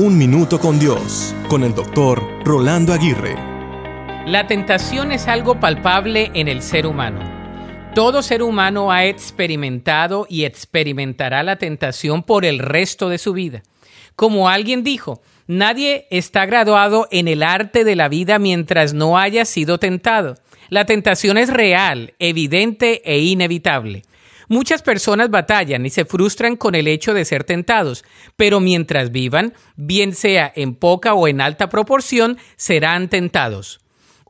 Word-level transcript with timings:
Un 0.00 0.16
Minuto 0.16 0.60
con 0.60 0.78
Dios, 0.78 1.34
con 1.48 1.64
el 1.64 1.74
doctor 1.74 2.22
Rolando 2.44 2.92
Aguirre. 2.92 3.34
La 4.26 4.46
tentación 4.46 5.10
es 5.10 5.26
algo 5.26 5.58
palpable 5.58 6.30
en 6.34 6.46
el 6.46 6.62
ser 6.62 6.86
humano. 6.86 7.18
Todo 7.96 8.22
ser 8.22 8.44
humano 8.44 8.92
ha 8.92 9.06
experimentado 9.06 10.28
y 10.30 10.44
experimentará 10.44 11.42
la 11.42 11.56
tentación 11.56 12.22
por 12.22 12.44
el 12.44 12.60
resto 12.60 13.08
de 13.08 13.18
su 13.18 13.32
vida. 13.32 13.64
Como 14.14 14.48
alguien 14.48 14.84
dijo, 14.84 15.20
nadie 15.48 16.06
está 16.12 16.46
graduado 16.46 17.08
en 17.10 17.26
el 17.26 17.42
arte 17.42 17.82
de 17.82 17.96
la 17.96 18.08
vida 18.08 18.38
mientras 18.38 18.94
no 18.94 19.18
haya 19.18 19.44
sido 19.44 19.78
tentado. 19.78 20.36
La 20.68 20.84
tentación 20.84 21.38
es 21.38 21.50
real, 21.50 22.14
evidente 22.20 23.02
e 23.04 23.18
inevitable. 23.18 24.04
Muchas 24.48 24.80
personas 24.82 25.30
batallan 25.30 25.84
y 25.84 25.90
se 25.90 26.06
frustran 26.06 26.56
con 26.56 26.74
el 26.74 26.88
hecho 26.88 27.12
de 27.12 27.26
ser 27.26 27.44
tentados, 27.44 28.04
pero 28.36 28.60
mientras 28.60 29.12
vivan, 29.12 29.52
bien 29.76 30.14
sea 30.14 30.50
en 30.56 30.74
poca 30.74 31.12
o 31.12 31.28
en 31.28 31.42
alta 31.42 31.68
proporción, 31.68 32.38
serán 32.56 33.08
tentados. 33.08 33.80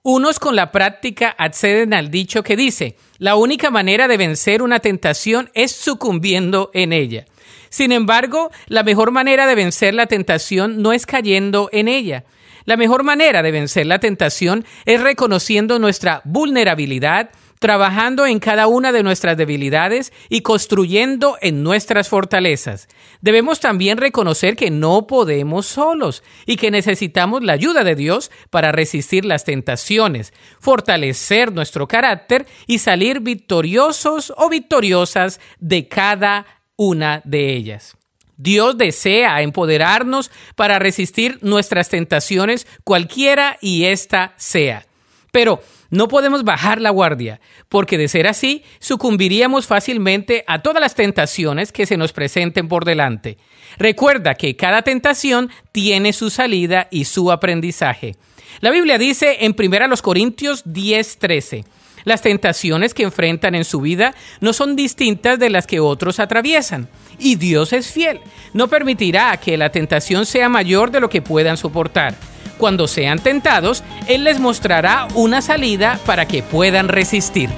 Unos 0.03 0.41
con 0.41 0.57
la 0.57 0.73
práctica 0.73 1.29
acceden 1.29 1.95
al 1.95 2.11
dicho 2.11 2.43
que 2.43 2.57
dice, 2.57 2.97
la 3.19 3.37
única 3.37 3.71
manera 3.71 4.09
de 4.09 4.17
vencer 4.17 4.63
una 4.63 4.81
tentación 4.81 5.51
es 5.55 5.73
sucumbiendo 5.73 6.71
en 6.75 6.93
ella. 6.93 7.27
Sin 7.69 7.93
embargo, 7.93 8.51
la 8.67 8.83
mejor 8.83 9.11
manera 9.13 9.47
de 9.47 9.55
vencer 9.55 9.95
la 9.95 10.07
tentación 10.07 10.83
no 10.83 10.93
es 10.93 11.07
cayendo 11.07 11.69
en 11.73 11.89
ella. 11.89 12.25
La 12.65 12.77
mejor 12.77 13.03
manera 13.03 13.43
de 13.43 13.51
vencer 13.51 13.87
la 13.87 13.99
tentación 13.99 14.65
es 14.85 15.01
reconociendo 15.01 15.79
nuestra 15.79 16.23
vulnerabilidad, 16.25 17.31
trabajando 17.59 18.27
en 18.27 18.39
cada 18.39 18.67
una 18.67 18.93
de 18.93 19.03
nuestras 19.03 19.37
debilidades 19.37 20.13
y 20.29 20.43
construyendo 20.43 21.37
en 21.41 21.63
nuestras 21.63 22.09
fortalezas. 22.09 22.89
Debemos 23.21 23.61
también 23.61 23.99
reconocer 23.99 24.57
que 24.57 24.71
no 24.71 25.07
podemos 25.07 25.67
solos 25.67 26.23
y 26.47 26.57
que 26.57 26.71
necesitamos 26.71 27.43
la 27.43 27.55
ayuda 27.55 27.85
de 27.85 27.95
Dios 27.95 28.31
para 28.51 28.73
resistir 28.73 29.25
las 29.25 29.45
tentaciones, 29.45 30.33
fortalecer 30.61 31.53
nuestro 31.53 31.89
carácter 31.89 32.47
y 32.67 32.79
salir 32.79 33.21
victoriosos 33.21 34.33
o 34.37 34.49
victoriosas 34.49 35.41
de 35.59 35.89
cada 35.89 36.47
una 36.77 37.23
de 37.25 37.55
ellas. 37.55 37.97
Dios 38.39 38.79
desea 38.79 39.43
empoderarnos 39.43 40.31
para 40.55 40.79
resistir 40.79 41.39
nuestras 41.43 41.89
tentaciones, 41.89 42.69
cualquiera 42.85 43.59
y 43.61 43.87
ésta 43.87 44.33
sea. 44.37 44.88
Pero 45.33 45.61
no 45.91 46.09
podemos 46.09 46.45
bajar 46.45 46.81
la 46.81 46.91
guardia, 46.91 47.41
porque 47.69 47.99
de 47.99 48.09
ser 48.09 48.27
así, 48.27 48.63
sucumbiríamos 48.79 49.67
fácilmente 49.67 50.45
a 50.47 50.61
todas 50.63 50.81
las 50.81 50.95
tentaciones 50.95 51.73
que 51.73 51.87
se 51.87 51.97
nos 51.97 52.13
presenten 52.13 52.69
por 52.69 52.85
delante. 52.85 53.39
Recuerda 53.79 54.35
que 54.35 54.57
cada 54.57 54.83
tentación 54.83 55.51
tiene 55.73 56.13
su 56.13 56.31
salida 56.31 56.89
y 56.91 57.05
su 57.05 57.31
aprendizaje. 57.31 58.17
La 58.61 58.71
Biblia 58.71 58.99
dice 58.99 59.39
en 59.41 59.55
1 59.55 60.03
Corintios 60.03 60.65
10:13, 60.65 61.65
las 62.05 62.23
tentaciones 62.23 62.95
que 62.95 63.03
enfrentan 63.03 63.55
en 63.55 63.65
su 63.65 63.81
vida 63.81 64.15
no 64.41 64.53
son 64.53 64.77
distintas 64.77 65.39
de 65.39 65.51
las 65.51 65.67
que 65.67 65.81
otros 65.81 66.21
atraviesan. 66.21 66.89
Y 67.19 67.35
Dios 67.35 67.73
es 67.73 67.91
fiel. 67.91 68.21
No 68.55 68.69
permitirá 68.69 69.37
que 69.37 69.57
la 69.57 69.71
tentación 69.71 70.25
sea 70.25 70.49
mayor 70.49 70.91
de 70.91 71.01
lo 71.01 71.11
que 71.11 71.21
puedan 71.21 71.57
soportar 71.57 72.15
cuando 72.59 72.89
sean 72.89 73.21
tentados, 73.21 73.83
Él 74.07 74.25
les 74.25 74.41
mostrará 74.41 75.09
una 75.15 75.41
salida 75.41 75.99
para 76.05 76.29
que 76.29 76.43
puedan 76.43 76.89
resistir. 76.89 77.49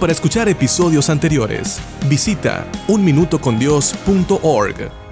Para 0.00 0.12
escuchar 0.12 0.48
episodios 0.48 1.10
anteriores, 1.10 1.82
visita 2.08 2.66
unminutocondios.org. 2.88 5.05